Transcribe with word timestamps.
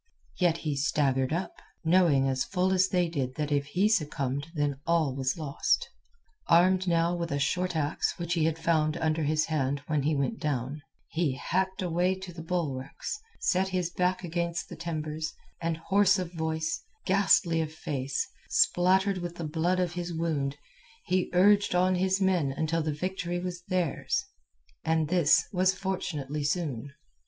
Yet 0.39 0.57
he 0.65 0.75
staggered 0.75 1.31
up, 1.31 1.61
knowing 1.85 2.27
as 2.27 2.43
full 2.43 2.73
as 2.73 2.87
did 2.87 3.13
they 3.13 3.27
that 3.37 3.51
if 3.51 3.65
he 3.67 3.87
succumbed 3.87 4.47
then 4.55 4.79
all 4.87 5.13
was 5.15 5.37
lost. 5.37 5.91
Armed 6.47 6.87
now 6.87 7.13
with 7.15 7.31
a 7.31 7.37
short 7.37 7.75
axe 7.75 8.15
which 8.17 8.33
he 8.33 8.45
had 8.45 8.57
found 8.57 8.97
under 8.97 9.21
his 9.21 9.45
hand 9.45 9.83
when 9.85 10.01
he 10.01 10.15
went 10.15 10.39
down, 10.39 10.81
he 11.09 11.33
hacked 11.33 11.83
a 11.83 11.89
way 11.91 12.15
to 12.15 12.33
the 12.33 12.41
bulwarks, 12.41 13.19
set 13.41 13.67
his 13.67 13.91
back 13.91 14.23
against 14.23 14.69
the 14.69 14.75
timbers, 14.75 15.35
and 15.61 15.77
hoarse 15.77 16.17
of 16.17 16.33
voice, 16.33 16.83
ghastly 17.05 17.61
of 17.61 17.71
face, 17.71 18.27
spattered 18.49 19.19
with 19.19 19.35
the 19.35 19.43
blood 19.43 19.79
of 19.79 19.93
his 19.93 20.11
wound 20.11 20.57
he 21.05 21.29
urged 21.33 21.75
on 21.75 21.93
his 21.93 22.19
men 22.19 22.51
until 22.51 22.81
the 22.81 22.91
victory 22.91 23.37
was 23.39 23.61
theirs—and 23.67 25.09
this 25.09 25.45
was 25.53 25.75
fortunately 25.75 26.43
soon. 26.43 26.89